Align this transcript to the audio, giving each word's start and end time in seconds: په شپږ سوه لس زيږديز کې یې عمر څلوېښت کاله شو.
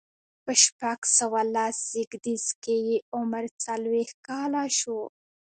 په 0.43 0.51
شپږ 0.63 0.99
سوه 1.19 1.41
لس 1.55 1.75
زيږديز 1.91 2.45
کې 2.63 2.75
یې 2.87 2.97
عمر 3.17 3.43
څلوېښت 3.63 4.17
کاله 4.27 4.63
شو. 4.79 4.99